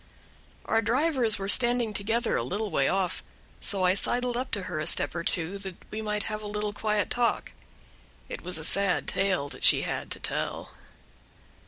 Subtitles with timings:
[0.65, 3.23] Our drivers were standing together a little way off,
[3.59, 6.47] so I sidled up to her a step or two, that we might have a
[6.47, 7.51] little quiet talk.
[8.27, 10.71] It was a sad tale that she had to tell.